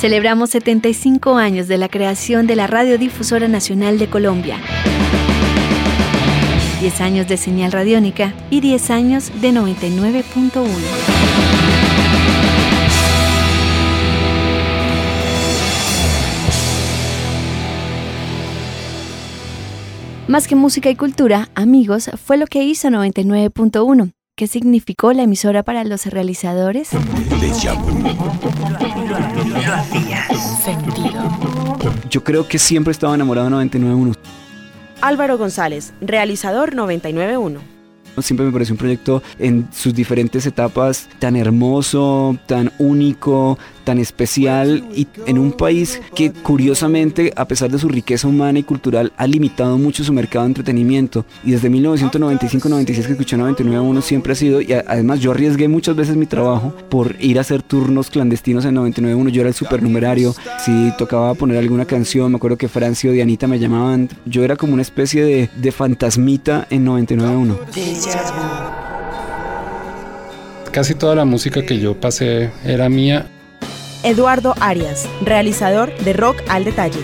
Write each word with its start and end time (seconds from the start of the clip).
Celebramos 0.00 0.48
75 0.48 1.36
años 1.36 1.68
de 1.68 1.76
la 1.76 1.90
creación 1.90 2.46
de 2.46 2.56
la 2.56 2.66
Radiodifusora 2.66 3.48
Nacional 3.48 3.98
de 3.98 4.08
Colombia. 4.08 4.56
10 6.80 7.00
años 7.02 7.28
de 7.28 7.36
señal 7.36 7.70
radiónica 7.70 8.32
y 8.48 8.62
10 8.62 8.90
años 8.92 9.30
de 9.42 9.52
99.1. 9.52 10.64
Más 20.26 20.48
que 20.48 20.54
música 20.54 20.88
y 20.88 20.96
cultura, 20.96 21.50
Amigos 21.54 22.10
fue 22.24 22.38
lo 22.38 22.46
que 22.46 22.62
hizo 22.64 22.88
99.1. 22.88 24.12
¿Qué 24.40 24.46
significó 24.46 25.12
la 25.12 25.24
emisora 25.24 25.62
para 25.62 25.84
los 25.84 26.06
realizadores? 26.06 26.88
Yo 32.08 32.24
creo 32.24 32.48
que 32.48 32.58
siempre 32.58 32.92
estaba 32.92 33.14
enamorado 33.14 33.50
de 33.50 33.68
99.1. 33.68 34.16
Álvaro 35.02 35.36
González, 35.36 35.92
realizador 36.00 36.74
991. 36.74 37.60
Siempre 38.22 38.46
me 38.46 38.52
pareció 38.52 38.72
un 38.72 38.78
proyecto 38.78 39.22
en 39.38 39.68
sus 39.74 39.94
diferentes 39.94 40.46
etapas 40.46 41.10
tan 41.18 41.36
hermoso, 41.36 42.34
tan 42.46 42.72
único, 42.78 43.58
tan 43.90 43.98
especial 43.98 44.84
y 44.94 45.08
en 45.26 45.36
un 45.36 45.50
país 45.50 46.00
que 46.14 46.30
curiosamente, 46.30 47.32
a 47.34 47.48
pesar 47.48 47.72
de 47.72 47.78
su 47.80 47.88
riqueza 47.88 48.28
humana 48.28 48.60
y 48.60 48.62
cultural, 48.62 49.12
ha 49.16 49.26
limitado 49.26 49.78
mucho 49.78 50.04
su 50.04 50.12
mercado 50.12 50.44
de 50.44 50.50
entretenimiento. 50.50 51.24
Y 51.42 51.50
desde 51.50 51.68
1995-96 51.70 52.84
que 52.84 53.12
escuché 53.12 53.36
99.1 53.36 54.00
siempre 54.00 54.34
ha 54.34 54.36
sido, 54.36 54.60
y 54.60 54.72
además 54.72 55.18
yo 55.18 55.32
arriesgué 55.32 55.66
muchas 55.66 55.96
veces 55.96 56.14
mi 56.14 56.26
trabajo 56.26 56.72
por 56.88 57.16
ir 57.18 57.38
a 57.38 57.40
hacer 57.40 57.62
turnos 57.64 58.10
clandestinos 58.10 58.64
en 58.64 58.76
99.1. 58.76 59.30
Yo 59.30 59.40
era 59.40 59.48
el 59.48 59.56
supernumerario, 59.56 60.36
si 60.64 60.92
tocaba 60.96 61.34
poner 61.34 61.58
alguna 61.58 61.84
canción, 61.84 62.30
me 62.30 62.36
acuerdo 62.36 62.56
que 62.58 62.68
Francio 62.68 63.10
Dianita 63.10 63.48
me 63.48 63.58
llamaban, 63.58 64.08
yo 64.24 64.44
era 64.44 64.54
como 64.54 64.74
una 64.74 64.82
especie 64.82 65.24
de, 65.24 65.50
de 65.56 65.72
fantasmita 65.72 66.68
en 66.70 66.86
99.1. 66.86 67.56
Casi 70.70 70.94
toda 70.94 71.16
la 71.16 71.24
música 71.24 71.66
que 71.66 71.80
yo 71.80 72.00
pasé 72.00 72.52
era 72.64 72.88
mía 72.88 73.26
Eduardo 74.02 74.54
Arias, 74.60 75.06
realizador 75.22 75.94
de 75.98 76.14
Rock 76.14 76.42
al 76.48 76.64
Detalle. 76.64 77.00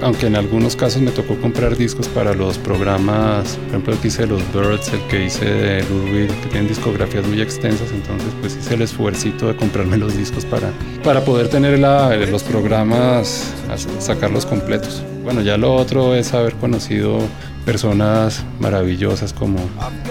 Aunque 0.00 0.26
en 0.26 0.36
algunos 0.36 0.74
casos 0.74 1.02
me 1.02 1.10
tocó 1.10 1.36
comprar 1.36 1.76
discos 1.76 2.08
para 2.08 2.34
los 2.34 2.58
programas, 2.58 3.56
por 3.56 3.68
ejemplo 3.68 3.92
el 3.92 3.98
que 4.00 4.08
hice 4.08 4.22
de 4.22 4.28
los 4.28 4.42
Birds, 4.52 4.88
el 4.88 5.00
que 5.08 5.24
hice 5.24 5.44
de 5.44 5.82
Ludwig, 5.84 6.28
que 6.28 6.48
tienen 6.48 6.68
discografías 6.68 7.26
muy 7.26 7.40
extensas, 7.40 7.90
entonces 7.92 8.28
pues 8.40 8.56
hice 8.56 8.74
el 8.74 8.82
esfuercito 8.82 9.48
de 9.48 9.56
comprarme 9.56 9.96
los 9.98 10.16
discos 10.16 10.44
para, 10.46 10.70
para 11.02 11.24
poder 11.24 11.48
tener 11.48 11.78
los 11.78 12.42
programas, 12.42 13.52
sacarlos 13.98 14.46
completos. 14.46 15.02
Bueno, 15.22 15.42
ya 15.42 15.56
lo 15.56 15.74
otro 15.74 16.14
es 16.14 16.34
haber 16.34 16.54
conocido 16.54 17.18
personas 17.64 18.44
maravillosas 18.60 19.32
como 19.32 19.58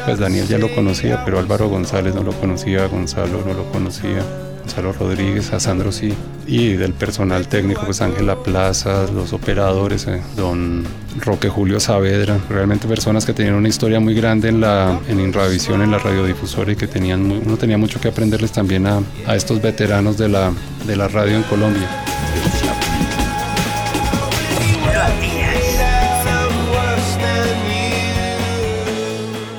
pues 0.05 0.19
Daniel 0.19 0.47
ya 0.47 0.57
lo 0.57 0.73
conocía, 0.73 1.23
pero 1.25 1.39
Álvaro 1.39 1.69
González 1.69 2.15
no 2.15 2.23
lo 2.23 2.33
conocía, 2.33 2.87
Gonzalo 2.87 3.43
no 3.45 3.53
lo 3.53 3.71
conocía. 3.71 4.23
Gonzalo 4.63 4.93
Rodríguez, 4.93 5.51
a 5.51 5.59
Sandro 5.59 5.91
sí, 5.91 6.13
y 6.47 6.73
del 6.73 6.93
personal 6.93 7.49
técnico, 7.49 7.81
pues 7.83 8.01
Ángela 8.01 8.37
Plaza, 8.37 9.05
los 9.13 9.33
operadores, 9.33 10.07
eh, 10.07 10.21
don 10.37 10.85
Roque 11.19 11.49
Julio 11.49 11.81
Saavedra, 11.81 12.39
realmente 12.49 12.87
personas 12.87 13.25
que 13.25 13.33
tenían 13.33 13.55
una 13.55 13.67
historia 13.67 13.99
muy 13.99 14.15
grande 14.15 14.47
en 14.47 14.61
la 14.61 14.99
en 15.09 15.19
en 15.19 15.91
la 15.91 15.99
radiodifusora 15.99 16.71
y 16.71 16.75
que 16.77 16.87
tenían 16.87 17.29
uno 17.29 17.57
tenía 17.57 17.77
mucho 17.77 17.99
que 17.99 18.07
aprenderles 18.07 18.53
también 18.53 18.87
a, 18.87 19.01
a 19.27 19.35
estos 19.35 19.61
veteranos 19.61 20.17
de 20.17 20.29
la, 20.29 20.53
de 20.87 20.95
la 20.95 21.09
radio 21.09 21.35
en 21.35 21.43
Colombia. 21.43 21.87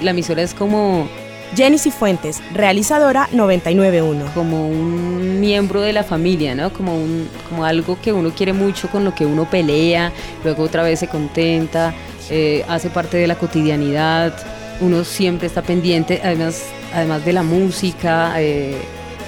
La 0.01 0.11
emisora 0.11 0.43
es 0.43 0.55
como 0.55 1.09
Jenny 1.55 1.79
Cifuentes, 1.79 2.41
realizadora 2.53 3.29
991. 3.33 4.33
Como 4.35 4.69
un 4.69 5.41
miembro 5.41 5.81
de 5.81 5.93
la 5.93 6.03
familia, 6.03 6.55
¿no? 6.55 6.73
Como, 6.73 6.97
un, 6.97 7.29
como 7.49 7.65
algo 7.65 7.99
que 8.01 8.13
uno 8.13 8.31
quiere 8.31 8.53
mucho, 8.53 8.89
con 8.91 9.05
lo 9.05 9.15
que 9.15 9.27
uno 9.27 9.49
pelea, 9.49 10.13
luego 10.43 10.65
otra 10.65 10.83
vez 10.83 11.01
se 11.01 11.09
contenta, 11.09 11.95
eh, 12.31 12.65
hace 12.69 12.91
parte 12.91 13.17
de 13.19 13.27
la 13.27 13.37
cotidianidad, 13.37 14.35
uno 14.81 15.05
siempre 15.05 15.47
está 15.47 15.63
pendiente, 15.63 16.21
además, 16.25 16.65
además 16.93 17.25
de 17.25 17.33
la 17.33 17.43
música, 17.43 18.35
eh, 18.41 18.77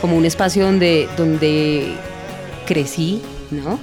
como 0.01 0.17
un 0.17 0.25
espacio 0.25 0.65
donde, 0.65 1.09
donde 1.17 1.95
crecí, 2.67 3.23
¿no? 3.51 3.79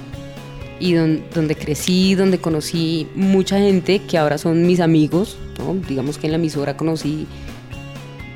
Y 0.80 0.94
donde 0.94 1.54
crecí, 1.54 2.14
donde 2.14 2.38
conocí 2.38 3.08
mucha 3.14 3.58
gente 3.58 4.00
que 4.00 4.18
ahora 4.18 4.36
son 4.36 4.66
mis 4.66 4.80
amigos, 4.80 5.38
¿no? 5.58 5.74
Digamos 5.88 6.18
que 6.18 6.26
en 6.26 6.32
la 6.32 6.38
emisora 6.38 6.76
conocí 6.76 7.26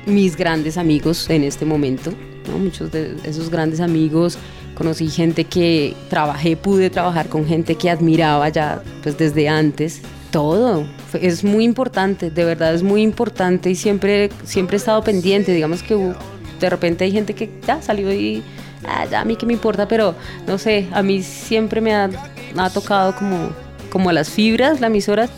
mis 0.09 0.35
grandes 0.35 0.77
amigos 0.77 1.29
en 1.29 1.43
este 1.43 1.65
momento, 1.65 2.11
muchos 2.57 2.91
de 2.91 3.15
esos 3.23 3.49
grandes 3.49 3.79
amigos. 3.79 4.37
Conocí 4.75 5.09
gente 5.09 5.43
que 5.43 5.93
trabajé, 6.09 6.55
pude 6.55 6.89
trabajar 6.89 7.27
con 7.27 7.45
gente 7.45 7.75
que 7.75 7.89
admiraba 7.89 8.47
ya 8.49 8.81
pues 9.03 9.17
desde 9.17 9.49
antes. 9.49 10.01
Todo 10.31 10.85
es 11.13 11.43
muy 11.43 11.65
importante, 11.65 12.29
de 12.29 12.45
verdad 12.45 12.73
es 12.73 12.83
muy 12.83 13.01
importante 13.01 13.69
y 13.69 13.75
siempre, 13.75 14.29
siempre 14.43 14.75
he 14.75 14.79
estado 14.79 15.03
pendiente. 15.03 15.51
Digamos 15.53 15.83
que 15.83 16.13
de 16.59 16.69
repente 16.69 17.03
hay 17.03 17.11
gente 17.11 17.33
que 17.33 17.49
ya 17.65 17.81
salió 17.81 18.13
y 18.13 18.43
ah, 18.85 19.05
ya 19.09 19.21
a 19.21 19.25
mí 19.25 19.35
que 19.35 19.45
me 19.45 19.53
importa, 19.53 19.87
pero 19.87 20.15
no 20.47 20.57
sé, 20.57 20.87
a 20.91 21.01
mí 21.03 21.23
siempre 21.23 21.81
me 21.81 21.93
ha, 21.93 22.09
ha 22.55 22.69
tocado 22.69 23.15
como, 23.15 23.49
como 23.89 24.09
a 24.09 24.13
las 24.13 24.29
fibras 24.29 24.79
la 24.79 24.87
emisora. 24.87 25.29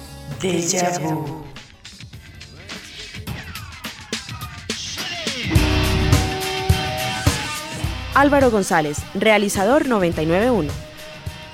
Álvaro 8.13 8.51
González, 8.51 8.97
realizador 9.13 9.87
991. 9.87 10.69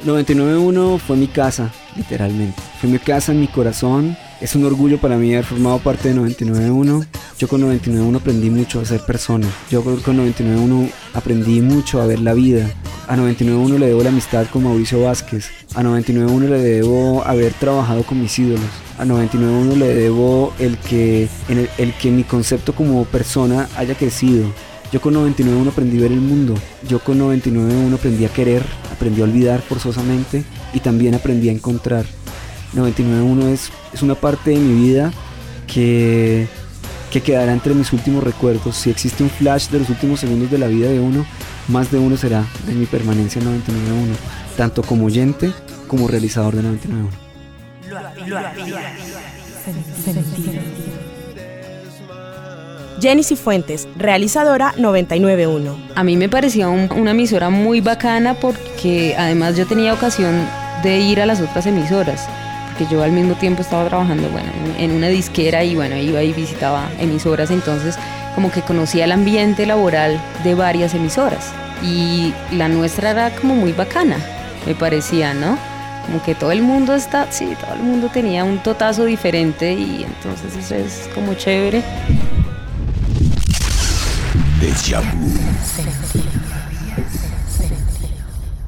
991 0.04 0.98
fue 0.98 1.16
mi 1.16 1.28
casa, 1.28 1.72
literalmente. 1.96 2.60
Fue 2.82 2.90
mi 2.90 2.98
casa 2.98 3.32
en 3.32 3.42
mi 3.42 3.48
corazón. 3.48 4.18
Es 4.42 4.56
un 4.56 4.66
orgullo 4.66 5.00
para 5.00 5.18
mí 5.18 5.34
haber 5.34 5.46
formado 5.46 5.78
parte 5.78 6.10
de 6.10 6.16
991. 6.16 7.06
Yo 7.38 7.48
con 7.48 7.62
991 7.62 8.18
aprendí 8.18 8.50
mucho 8.50 8.80
a 8.80 8.86
ser 8.86 9.02
persona. 9.02 9.48
Yo 9.70 9.84
con 9.84 10.18
991 10.18 10.90
aprendí 11.14 11.62
mucho 11.62 12.02
a 12.02 12.08
ver 12.08 12.20
la 12.20 12.34
vida. 12.34 12.68
A 13.08 13.16
991 13.16 13.78
le 13.78 13.88
debo 13.88 14.02
la 14.02 14.10
amistad 14.10 14.48
con 14.52 14.64
Mauricio 14.64 15.04
Vázquez. 15.04 15.50
A 15.76 15.84
991 15.84 16.48
le 16.48 16.60
debo 16.60 17.24
haber 17.24 17.54
trabajado 17.54 18.02
con 18.04 18.20
mis 18.20 18.38
ídolos. 18.40 18.66
A 18.98 19.06
991 19.06 19.76
le 19.76 19.94
debo 19.94 20.54
el 20.58 20.78
que, 20.80 21.30
el, 21.50 21.70
el 21.78 21.94
que 21.94 22.10
mi 22.10 22.24
concepto 22.24 22.74
como 22.74 23.06
persona 23.06 23.70
haya 23.78 23.94
crecido. 23.94 24.52
Yo 24.92 25.02
con 25.02 25.16
99.1 25.16 25.68
aprendí 25.70 25.98
a 25.98 26.02
ver 26.02 26.12
el 26.12 26.22
mundo. 26.22 26.54
Yo 26.88 27.00
con 27.00 27.20
99.1 27.20 27.94
aprendí 27.94 28.26
a 28.26 28.30
querer, 28.30 28.64
aprendí 28.92 29.22
a 29.22 29.26
olvidar 29.26 29.62
forzosamente 29.62 30.44
y 30.74 30.80
también 30.80 31.16
aprendí 31.16 31.50
a 31.50 31.52
encontrar. 31.52 32.06
99.1 32.74 33.48
es, 33.48 33.72
es 33.94 34.02
una 34.02 34.16
parte 34.16 34.52
de 34.52 34.58
mi 34.58 34.82
vida 34.82 35.12
que, 35.66 36.48
que 37.12 37.22
quedará 37.22 37.52
entre 37.52 37.74
mis 37.74 37.92
últimos 37.92 38.24
recuerdos. 38.24 38.78
Si 38.78 38.90
existe 38.90 39.24
un 39.24 39.30
flash 39.30 39.70
de 39.70 39.80
los 39.80 39.90
últimos 39.90 40.20
segundos 40.22 40.50
de 40.50 40.58
la 40.58 40.68
vida 40.68 40.88
de 40.90 41.00
uno, 41.00 41.26
más 41.68 41.92
de 41.92 42.00
uno 42.00 42.16
será 42.16 42.46
de 42.66 42.74
mi 42.74 42.86
permanencia 42.86 43.42
en 43.42 43.48
99.1, 43.48 43.64
tanto 44.56 44.84
como 44.84 45.06
oyente 45.06 45.52
como 45.88 46.08
realizador 46.08 46.56
de 46.56 46.64
99.1. 46.64 47.10
Jenny 53.00 53.24
Cifuentes, 53.24 53.88
realizadora 53.96 54.74
991. 54.76 55.78
A 55.94 56.04
mí 56.04 56.18
me 56.18 56.30
parecía 56.30 56.68
una 56.68 57.12
emisora 57.12 57.52
muy 57.52 57.80
bacana 57.80 58.34
porque 58.34 59.16
además 59.18 59.56
yo 59.56 59.68
tenía 59.68 59.94
ocasión 59.94 60.48
de 60.82 61.00
ir 61.00 61.22
a 61.22 61.28
las 61.28 61.40
otras 61.40 61.68
emisoras, 61.68 62.28
porque 62.68 62.92
yo 62.92 63.04
al 63.04 63.12
mismo 63.12 63.36
tiempo 63.36 63.62
estaba 63.62 63.88
trabajando 63.88 64.28
bueno, 64.30 64.50
en 64.80 64.92
una 64.92 65.10
disquera 65.10 65.64
y 65.64 65.76
bueno, 65.76 65.96
iba 65.96 66.24
y 66.24 66.34
visitaba 66.34 66.90
emisoras, 67.00 67.52
entonces 67.52 67.96
como 68.34 68.52
que 68.52 68.62
conocía 68.62 69.06
el 69.06 69.12
ambiente 69.12 69.68
laboral 69.68 70.20
de 70.44 70.56
varias 70.56 70.96
emisoras 70.96 71.52
y 71.84 72.34
la 72.52 72.68
nuestra 72.68 73.12
era 73.12 73.30
como 73.36 73.56
muy 73.56 73.74
bacana, 73.74 74.18
me 74.66 74.74
parecía, 74.74 75.36
¿no? 75.36 75.56
Como 76.08 76.24
que 76.24 76.34
todo 76.34 76.52
el 76.52 76.64
mundo 76.64 76.96
está, 76.96 77.32
sí, 77.32 77.56
todo 77.62 77.76
el 77.76 77.84
mundo 77.84 78.10
tenía 78.12 78.44
un 78.44 78.58
totazo 78.60 79.06
diferente 79.06 79.74
y 79.74 80.04
entonces 80.04 80.56
eso 80.56 80.74
es 80.74 81.10
como 81.14 81.36
chévere. 81.36 81.84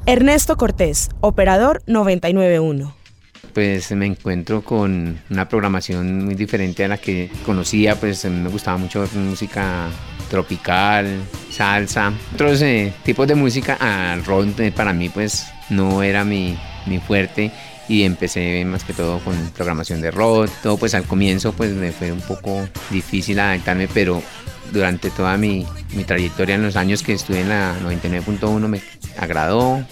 Ernesto 0.06 0.56
Cortés, 0.56 1.10
operador 1.20 1.82
991. 1.86 2.94
Pues 3.52 3.90
me 3.92 4.06
encuentro 4.06 4.62
con 4.62 5.20
una 5.28 5.48
programación 5.48 6.24
muy 6.24 6.36
diferente 6.36 6.84
a 6.84 6.88
la 6.88 6.98
que 6.98 7.30
conocía, 7.44 7.96
pues 7.96 8.24
me 8.24 8.48
gustaba 8.48 8.76
mucho 8.76 9.08
música 9.14 9.88
tropical, 10.30 11.08
salsa, 11.50 12.12
otros 12.34 12.62
eh, 12.62 12.92
tipos 13.02 13.26
de 13.26 13.34
música. 13.34 13.76
Al 13.80 14.24
rock 14.24 14.60
eh, 14.60 14.72
para 14.72 14.92
mí 14.92 15.08
pues 15.08 15.46
no 15.70 16.04
era 16.04 16.24
mi, 16.24 16.56
mi 16.86 16.98
fuerte 16.98 17.50
y 17.90 18.04
empecé 18.04 18.64
más 18.64 18.84
que 18.84 18.92
todo 18.92 19.18
con 19.18 19.34
programación 19.50 20.00
de 20.00 20.12
rock, 20.12 20.48
todo 20.62 20.76
pues 20.76 20.94
al 20.94 21.02
comienzo 21.02 21.52
pues 21.52 21.72
me 21.72 21.90
fue 21.90 22.12
un 22.12 22.20
poco 22.20 22.68
difícil 22.90 23.40
adaptarme, 23.40 23.88
pero 23.92 24.22
durante 24.72 25.10
toda 25.10 25.36
mi, 25.36 25.66
mi 25.94 26.04
trayectoria 26.04 26.54
en 26.54 26.62
los 26.62 26.76
años 26.76 27.02
que 27.02 27.12
estuve 27.12 27.40
en 27.40 27.48
la 27.48 27.74
99.1 27.80 28.68
me 28.68 28.82
agradó 29.18 29.84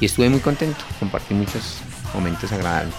y 0.00 0.06
estuve 0.06 0.28
muy 0.28 0.40
contento, 0.40 0.78
compartí 1.00 1.34
muchos 1.34 1.78
momentos 2.14 2.52
agradables. 2.52 2.94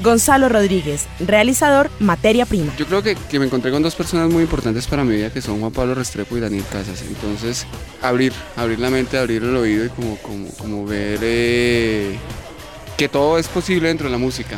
Gonzalo 0.00 0.50
Rodríguez, 0.50 1.06
realizador 1.20 1.90
Materia 2.00 2.44
Prima. 2.44 2.72
Yo 2.76 2.86
creo 2.86 3.02
que, 3.02 3.14
que, 3.14 3.38
me 3.38 3.46
encontré 3.46 3.70
con 3.70 3.82
dos 3.82 3.94
personas 3.94 4.30
muy 4.30 4.42
importantes 4.42 4.86
para 4.86 5.04
mi 5.04 5.16
vida, 5.16 5.32
que 5.32 5.40
son 5.40 5.58
Juan 5.60 5.72
Pablo 5.72 5.94
Restrepo 5.94 6.36
y 6.36 6.40
Daniel 6.40 6.64
Casas. 6.70 7.02
Entonces, 7.02 7.66
abrir, 8.02 8.34
abrir 8.56 8.78
la 8.78 8.90
mente, 8.90 9.16
abrir 9.16 9.42
el 9.42 9.56
oído 9.56 9.86
y 9.86 9.88
como, 9.88 10.16
como, 10.18 10.48
como 10.50 10.84
ver 10.84 11.20
eh, 11.22 12.18
que 12.98 13.08
todo 13.08 13.38
es 13.38 13.48
posible 13.48 13.88
dentro 13.88 14.06
de 14.08 14.12
la 14.12 14.18
música 14.18 14.56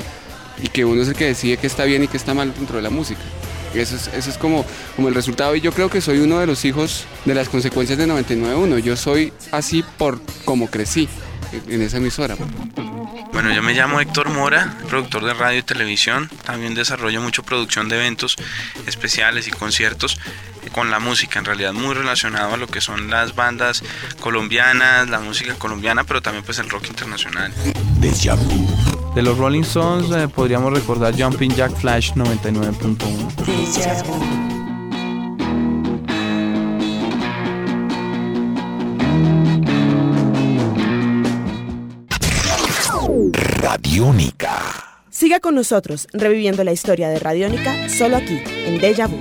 y 0.60 0.68
que 0.68 0.84
uno 0.84 1.02
es 1.02 1.08
el 1.08 1.14
que 1.14 1.26
decide 1.26 1.56
qué 1.56 1.68
está 1.68 1.84
bien 1.84 2.02
y 2.02 2.08
qué 2.08 2.16
está 2.16 2.34
mal 2.34 2.52
dentro 2.52 2.76
de 2.76 2.82
la 2.82 2.90
música. 2.90 3.20
Eso 3.74 3.96
es, 3.96 4.08
eso 4.08 4.30
es 4.30 4.38
como, 4.38 4.64
como 4.96 5.08
el 5.08 5.14
resultado 5.14 5.54
y 5.54 5.60
yo 5.60 5.72
creo 5.72 5.90
que 5.90 6.00
soy 6.00 6.18
uno 6.18 6.38
de 6.38 6.46
los 6.46 6.64
hijos 6.64 7.04
de 7.24 7.34
las 7.34 7.48
consecuencias 7.48 7.98
de 7.98 8.06
99.1. 8.06 8.78
Yo 8.78 8.96
soy 8.96 9.32
así 9.52 9.84
por 9.98 10.20
como 10.44 10.68
crecí 10.68 11.08
en 11.68 11.82
esa 11.82 11.98
emisora. 11.98 12.36
Bueno, 13.32 13.54
yo 13.54 13.62
me 13.62 13.74
llamo 13.74 14.00
Héctor 14.00 14.30
Mora, 14.30 14.76
productor 14.88 15.24
de 15.24 15.34
radio 15.34 15.58
y 15.58 15.62
televisión. 15.62 16.28
También 16.44 16.74
desarrollo 16.74 17.20
mucho 17.20 17.42
producción 17.42 17.88
de 17.88 17.96
eventos 17.96 18.36
especiales 18.86 19.46
y 19.48 19.50
conciertos 19.50 20.18
con 20.72 20.90
la 20.90 20.98
música, 20.98 21.38
en 21.38 21.44
realidad 21.44 21.72
muy 21.72 21.94
relacionado 21.94 22.54
a 22.54 22.56
lo 22.56 22.66
que 22.66 22.80
son 22.80 23.10
las 23.10 23.34
bandas 23.34 23.82
colombianas, 24.20 25.08
la 25.08 25.20
música 25.20 25.54
colombiana, 25.54 26.04
pero 26.04 26.20
también 26.20 26.44
pues 26.44 26.58
el 26.58 26.68
rock 26.68 26.88
internacional. 26.88 27.52
De 29.14 29.22
los 29.22 29.38
Rolling 29.38 29.62
Stones 29.62 30.10
eh, 30.10 30.28
podríamos 30.28 30.72
recordar 30.72 31.20
Jumping 31.20 31.54
Jack 31.54 31.72
Flash 31.72 32.12
99.1. 32.12 34.28
Radiónica. 43.60 44.58
Siga 45.10 45.40
con 45.40 45.54
nosotros 45.54 46.06
reviviendo 46.12 46.62
la 46.62 46.72
historia 46.72 47.08
de 47.08 47.18
Radiónica 47.18 47.88
solo 47.88 48.16
aquí, 48.16 48.40
en 48.46 48.80
Deja 48.80 49.08
Vu. 49.08 49.18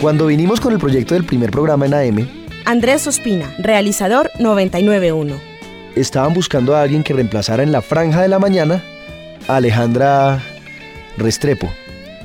Cuando 0.00 0.26
vinimos 0.26 0.60
con 0.60 0.72
el 0.72 0.78
proyecto 0.78 1.14
del 1.14 1.24
primer 1.24 1.50
programa 1.50 1.86
en 1.86 1.94
AM, 1.94 2.28
Andrés 2.64 3.06
Ospina, 3.06 3.54
realizador 3.58 4.30
991. 4.38 5.47
Estaban 5.98 6.32
buscando 6.32 6.76
a 6.76 6.82
alguien 6.82 7.02
que 7.02 7.12
reemplazara 7.12 7.64
en 7.64 7.72
la 7.72 7.82
franja 7.82 8.22
de 8.22 8.28
la 8.28 8.38
mañana 8.38 8.84
a 9.48 9.56
Alejandra 9.56 10.40
Restrepo. 11.16 11.68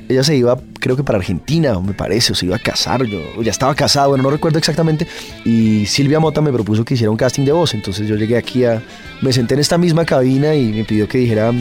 Ella 0.08 0.24
se 0.24 0.36
iba, 0.36 0.60
creo 0.80 0.96
que 0.96 1.04
para 1.04 1.18
Argentina, 1.18 1.80
me 1.80 1.94
parece, 1.94 2.34
o 2.34 2.36
se 2.36 2.46
iba 2.46 2.56
a 2.56 2.60
casar, 2.60 3.04
yo 3.06 3.42
ya 3.42 3.50
estaba 3.50 3.74
casado, 3.74 4.10
bueno, 4.10 4.24
no 4.24 4.30
recuerdo 4.30 4.60
exactamente. 4.60 5.08
Y 5.44 5.88
Silvia 5.88 6.20
Mota 6.20 6.40
me 6.40 6.52
propuso 6.52 6.86
que 6.86 6.94
hiciera 6.94 7.10
un 7.10 7.18
casting 7.18 7.46
de 7.46 7.52
voz, 7.52 7.74
entonces 7.74 8.08
yo 8.08 8.16
llegué 8.16 8.38
aquí 8.38 8.64
a, 8.64 8.84
me 9.22 9.34
senté 9.34 9.56
en 9.56 9.62
esta 9.62 9.80
misma 9.80 10.06
cabina 10.06 10.54
y 10.54 10.72
me 10.72 10.84
pidió 10.84 11.08
que 11.08 11.18
dijera, 11.18 11.52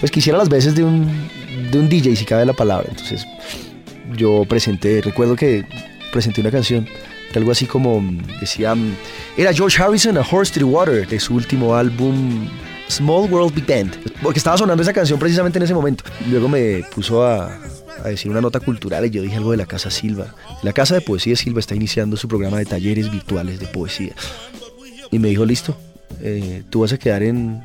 pues 0.00 0.10
que 0.10 0.20
hiciera 0.20 0.38
las 0.38 0.48
veces 0.48 0.74
de 0.74 0.84
un, 0.84 1.06
de 1.70 1.78
un 1.78 1.88
DJ, 1.90 2.16
si 2.16 2.24
cabe 2.24 2.46
la 2.46 2.54
palabra. 2.54 2.86
Entonces 2.88 3.26
yo 4.16 4.46
presenté, 4.48 5.02
recuerdo 5.02 5.36
que 5.36 5.66
presenté 6.12 6.40
una 6.40 6.50
canción, 6.50 6.88
algo 7.34 7.52
así 7.52 7.66
como 7.66 8.02
decía, 8.40 8.74
era 9.36 9.52
George 9.52 9.82
Harrison, 9.82 10.16
A 10.18 10.22
Horse 10.22 10.52
to 10.52 10.60
the 10.60 10.64
Water, 10.64 11.06
de 11.06 11.20
su 11.20 11.34
último 11.34 11.74
álbum 11.74 12.48
Small 12.88 13.30
World 13.30 13.54
Big 13.54 13.66
Band, 13.66 13.96
porque 14.22 14.38
estaba 14.38 14.56
sonando 14.56 14.82
esa 14.82 14.92
canción 14.92 15.18
precisamente 15.18 15.58
en 15.58 15.64
ese 15.64 15.74
momento. 15.74 16.04
Luego 16.30 16.48
me 16.48 16.82
puso 16.94 17.24
a, 17.24 17.58
a 18.02 18.08
decir 18.08 18.30
una 18.30 18.40
nota 18.40 18.60
cultural 18.60 19.04
y 19.06 19.10
yo 19.10 19.22
dije 19.22 19.36
algo 19.36 19.50
de 19.50 19.56
la 19.56 19.66
Casa 19.66 19.90
Silva. 19.90 20.34
La 20.62 20.72
Casa 20.72 20.94
de 20.94 21.00
Poesía 21.00 21.36
Silva 21.36 21.60
está 21.60 21.74
iniciando 21.74 22.16
su 22.16 22.28
programa 22.28 22.58
de 22.58 22.64
talleres 22.64 23.10
virtuales 23.10 23.60
de 23.60 23.66
poesía. 23.66 24.14
Y 25.10 25.18
me 25.18 25.28
dijo, 25.28 25.44
listo, 25.44 25.76
eh, 26.20 26.62
tú 26.70 26.80
vas 26.80 26.92
a 26.92 26.98
quedar 26.98 27.22
en... 27.22 27.62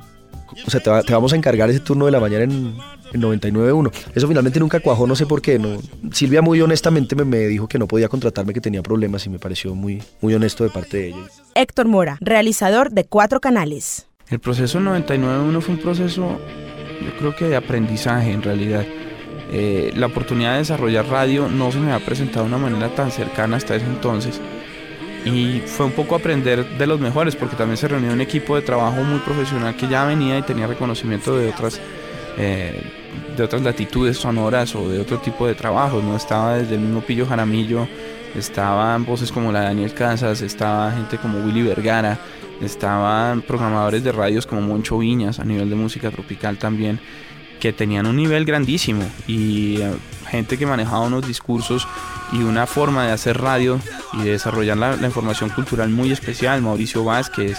O 0.66 0.70
sea, 0.70 0.80
te, 0.80 1.14
vamos 1.14 1.34
a 1.34 1.36
encargar 1.36 1.70
ese 1.70 1.80
turno 1.80 2.06
de 2.06 2.12
la 2.12 2.20
mañana 2.20 2.44
en, 2.44 2.76
en 3.14 3.22
99.1. 3.22 3.92
Eso 4.16 4.28
finalmente 4.28 4.60
nunca 4.60 4.80
cuajó, 4.80 5.08
no 5.08 5.16
sé 5.16 5.26
por 5.26 5.42
qué. 5.42 5.60
No. 5.60 5.80
Silvia 6.12 6.42
muy 6.42 6.62
honestamente 6.62 7.16
me, 7.16 7.26
me, 7.26 7.40
dijo 7.48 7.68
que 7.68 7.80
no 7.80 7.88
podía 7.88 8.10
contratarme, 8.10 8.54
que 8.54 8.62
tenía 8.62 8.82
problemas 8.82 9.26
y 9.26 9.30
me 9.30 9.40
pareció 9.40 9.76
muy, 9.76 10.02
muy 10.22 10.34
honesto 10.34 10.64
de 10.64 10.70
parte 10.70 10.98
de 10.98 11.08
ella. 11.10 11.28
Héctor 11.56 11.88
Mora, 11.88 12.18
realizador 12.22 12.92
de 12.92 13.06
cuatro 13.06 13.40
canales. 13.40 14.08
El 14.30 14.40
proceso 14.40 14.80
99.1 14.80 15.62
fue 15.62 15.76
un 15.76 15.82
proceso, 15.82 16.40
yo 17.02 17.18
creo 17.20 17.36
que 17.36 17.46
de 17.46 17.56
aprendizaje 17.56 18.32
en 18.32 18.42
realidad. 18.42 18.86
Eh, 19.52 19.92
la 19.96 20.08
oportunidad 20.08 20.54
de 20.54 20.60
desarrollar 20.60 21.06
radio 21.08 21.48
no 21.48 21.72
se 21.72 21.78
me 21.78 21.92
ha 21.92 22.00
presentado 22.00 22.46
de 22.46 22.56
una 22.56 22.58
manera 22.58 22.96
tan 22.96 23.12
cercana 23.12 23.58
hasta 23.58 23.76
ese 23.76 23.86
entonces. 23.86 24.42
Y 25.26 25.62
fue 25.66 25.86
un 25.86 25.94
poco 25.94 26.16
aprender 26.16 26.66
de 26.78 26.88
los 26.88 27.00
mejores, 27.00 27.36
porque 27.36 27.56
también 27.56 27.78
se 27.78 27.88
reunió 27.88 28.12
un 28.12 28.22
equipo 28.22 28.56
de 28.56 28.62
trabajo 28.62 29.04
muy 29.04 29.20
profesional 29.20 29.76
que 29.76 29.88
ya 29.88 30.06
venía 30.06 30.38
y 30.38 30.42
tenía 30.42 30.68
reconocimiento 30.68 31.38
de 31.38 31.50
otras, 31.50 31.80
eh, 32.38 32.82
de 33.38 33.44
otras 33.44 33.62
latitudes 33.62 34.18
sonoras 34.18 34.76
o 34.76 34.90
de 34.90 35.00
otro 35.00 35.20
tipo 35.20 35.48
de 35.48 35.56
trabajo. 35.56 36.02
No 36.02 36.16
estaba 36.16 36.58
desde 36.58 36.76
el 36.76 36.82
mismo 36.82 37.02
Pillo 37.02 37.26
Jaramillo, 37.26 37.88
estaban 38.36 39.06
voces 39.06 39.32
como 39.32 39.52
la 39.52 39.62
Daniel 39.62 39.94
Casas, 39.94 40.42
estaba 40.42 40.92
gente 40.92 41.18
como 41.18 41.40
Willy 41.40 41.64
Vergara, 41.64 42.20
estaban 42.62 43.42
programadores 43.42 44.04
de 44.04 44.12
radios 44.12 44.46
como 44.46 44.62
Moncho 44.62 44.98
Viñas 44.98 45.40
a 45.40 45.46
nivel 45.46 45.70
de 45.70 45.76
música 45.76 46.12
tropical 46.12 46.58
también 46.58 47.00
que 47.64 47.72
tenían 47.72 48.08
un 48.08 48.18
nivel 48.18 48.44
grandísimo 48.44 49.10
y 49.26 49.78
eh, 49.80 49.94
gente 50.28 50.58
que 50.58 50.66
manejaba 50.66 51.08
unos 51.08 51.26
discursos 51.26 51.88
y 52.34 52.44
una 52.44 52.68
forma 52.68 53.06
de 53.06 53.14
hacer 53.14 53.40
radio 53.40 53.80
y 54.12 54.24
de 54.24 54.32
desarrollar 54.32 54.76
la, 54.76 54.98
información 55.06 55.50
cultural 55.50 55.88
muy 55.88 56.12
especial, 56.12 56.62
Mauricio 56.62 57.06
Vázquez, 57.06 57.58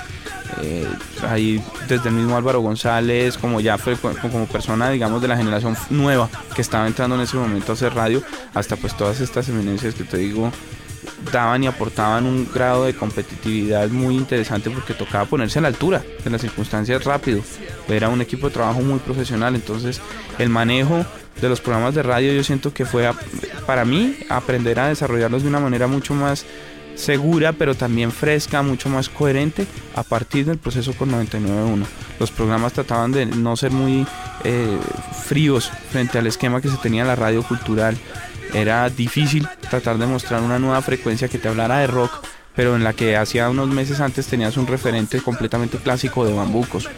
eh, 0.60 0.86
ahí 1.26 1.64
desde 1.88 2.10
el 2.10 2.16
mismo 2.16 2.36
Álvaro 2.36 2.60
González, 2.60 3.38
como 3.38 3.62
ya 3.62 3.78
fue 3.78 3.96
como 3.96 4.44
persona, 4.46 4.90
digamos, 4.90 5.22
de 5.22 5.28
la 5.28 5.38
generación 5.38 5.74
nueva 5.88 6.28
que 6.54 6.60
estaba 6.60 6.86
entrando 6.86 7.16
en 7.16 7.22
ese 7.22 7.38
momento 7.38 7.72
a 7.72 7.74
hacer 7.74 7.94
radio, 7.94 8.22
hasta 8.52 8.76
pues 8.76 8.94
todas 8.94 9.22
estas 9.22 9.48
eminencias 9.48 9.94
que 9.94 10.04
te 10.04 10.18
digo, 10.18 10.52
daban 11.32 11.64
y 11.64 11.66
aportaban 11.66 12.26
un 12.26 12.48
grado 12.52 12.84
de 12.84 12.94
competitividad 12.94 13.88
muy 13.88 14.16
interesante 14.16 14.70
porque 14.70 14.94
tocaba 14.94 15.24
ponerse 15.24 15.58
a 15.58 15.62
la 15.62 15.68
altura 15.68 16.02
de 16.22 16.30
las 16.30 16.40
circunstancias 16.40 17.04
rápido. 17.04 17.42
Era 17.88 18.08
un 18.08 18.20
equipo 18.20 18.48
de 18.48 18.54
trabajo 18.54 18.80
muy 18.80 18.98
profesional, 18.98 19.54
entonces 19.54 20.00
el 20.38 20.48
manejo 20.48 21.04
de 21.40 21.48
los 21.48 21.60
programas 21.60 21.94
de 21.94 22.02
radio 22.02 22.32
yo 22.32 22.44
siento 22.44 22.72
que 22.72 22.84
fue 22.84 23.10
para 23.66 23.84
mí 23.84 24.16
aprender 24.28 24.78
a 24.78 24.88
desarrollarlos 24.88 25.42
de 25.42 25.48
una 25.48 25.60
manera 25.60 25.86
mucho 25.86 26.14
más 26.14 26.46
segura 26.94 27.52
pero 27.52 27.74
también 27.74 28.12
fresca, 28.12 28.62
mucho 28.62 28.88
más 28.88 29.08
coherente 29.08 29.66
a 29.94 30.02
partir 30.02 30.46
del 30.46 30.58
proceso 30.58 30.92
con 30.92 31.10
99.1. 31.10 31.84
Los 32.20 32.30
programas 32.30 32.72
trataban 32.72 33.12
de 33.12 33.26
no 33.26 33.56
ser 33.56 33.72
muy 33.72 34.06
eh, 34.44 34.78
fríos 35.24 35.70
frente 35.90 36.18
al 36.18 36.26
esquema 36.26 36.60
que 36.60 36.68
se 36.68 36.76
tenía 36.76 37.02
en 37.02 37.08
la 37.08 37.16
radio 37.16 37.42
cultural 37.42 37.96
era 38.54 38.88
difícil 38.88 39.46
tratar 39.80 39.98
de 39.98 40.06
mostrar 40.06 40.40
una 40.40 40.58
nueva 40.58 40.80
frecuencia 40.82 41.28
que 41.28 41.38
te 41.38 41.48
hablara 41.48 41.78
de 41.78 41.88
rock, 41.88 42.10
pero 42.54 42.76
en 42.76 42.84
la 42.84 42.92
que 42.92 43.16
hacía 43.16 43.50
unos 43.50 43.68
meses 43.68 44.00
antes 44.00 44.26
tenías 44.26 44.56
un 44.56 44.66
referente 44.66 45.20
completamente 45.20 45.78
clásico 45.78 46.24
de 46.24 46.32
bambucos. 46.32 46.88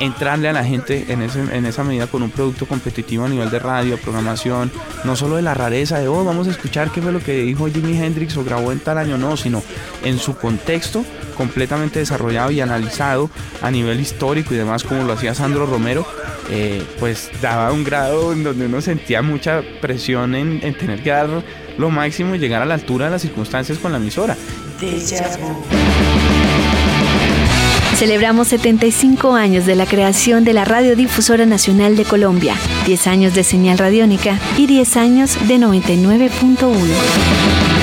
Entrarle 0.00 0.48
a 0.48 0.52
la 0.52 0.64
gente 0.64 1.06
en, 1.08 1.22
en 1.22 1.66
esa 1.66 1.84
medida 1.84 2.06
con 2.06 2.22
un 2.22 2.30
producto 2.30 2.66
competitivo 2.66 3.24
a 3.24 3.28
nivel 3.28 3.50
de 3.50 3.58
radio, 3.58 3.98
programación, 3.98 4.70
no 5.04 5.16
solo 5.16 5.36
de 5.36 5.42
la 5.42 5.54
rareza 5.54 5.98
de, 5.98 6.08
oh, 6.08 6.24
vamos 6.24 6.48
a 6.48 6.50
escuchar 6.50 6.90
qué 6.90 7.02
fue 7.02 7.12
lo 7.12 7.20
que 7.20 7.42
dijo 7.42 7.68
Jimi 7.68 7.96
Hendrix 7.96 8.36
o 8.36 8.44
grabó 8.44 8.72
en 8.72 8.80
tal 8.80 8.98
año, 8.98 9.18
no, 9.18 9.36
sino 9.36 9.62
en 10.04 10.18
su 10.18 10.36
contexto 10.36 11.04
completamente 11.36 12.00
desarrollado 12.00 12.50
y 12.50 12.60
analizado 12.60 13.30
a 13.62 13.70
nivel 13.70 13.98
histórico 13.98 14.52
y 14.52 14.58
demás, 14.58 14.84
como 14.84 15.04
lo 15.04 15.14
hacía 15.14 15.34
Sandro 15.34 15.64
Romero, 15.64 16.06
eh, 16.50 16.82
pues 16.98 17.30
daba 17.40 17.72
un 17.72 17.84
grado 17.84 18.32
en 18.32 18.42
donde 18.42 18.66
uno 18.66 18.80
sentía 18.80 19.22
mucha 19.22 19.62
presión 19.80 20.34
en, 20.34 20.60
en, 20.62 20.76
tener 20.76 21.02
que 21.02 21.10
dar 21.10 21.28
lo 21.80 21.90
máximo 21.90 22.34
y 22.34 22.38
llegar 22.38 22.62
a 22.62 22.66
la 22.66 22.74
altura 22.74 23.06
de 23.06 23.12
las 23.12 23.22
circunstancias 23.22 23.78
con 23.78 23.90
la 23.90 23.98
emisora. 23.98 24.36
Celebramos 27.96 28.48
75 28.48 29.34
años 29.34 29.66
de 29.66 29.74
la 29.74 29.86
creación 29.86 30.44
de 30.44 30.52
la 30.52 30.64
Radiodifusora 30.64 31.44
Nacional 31.44 31.96
de 31.96 32.04
Colombia, 32.04 32.54
10 32.86 33.06
años 33.08 33.34
de 33.34 33.44
señal 33.44 33.78
radiónica 33.78 34.38
y 34.56 34.66
10 34.66 34.96
años 34.96 35.48
de 35.48 35.56
99.1. 35.56 37.79